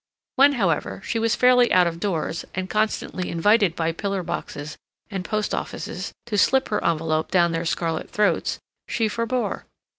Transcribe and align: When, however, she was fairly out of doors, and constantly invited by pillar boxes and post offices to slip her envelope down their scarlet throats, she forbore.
When, 0.35 0.53
however, 0.53 0.99
she 1.05 1.19
was 1.19 1.35
fairly 1.35 1.71
out 1.71 1.85
of 1.85 1.99
doors, 1.99 2.43
and 2.55 2.67
constantly 2.67 3.29
invited 3.29 3.75
by 3.75 3.91
pillar 3.91 4.23
boxes 4.23 4.75
and 5.11 5.23
post 5.23 5.53
offices 5.53 6.11
to 6.25 6.39
slip 6.39 6.69
her 6.69 6.83
envelope 6.83 7.29
down 7.29 7.51
their 7.51 7.65
scarlet 7.65 8.09
throats, 8.09 8.57
she 8.87 9.07
forbore. 9.07 9.65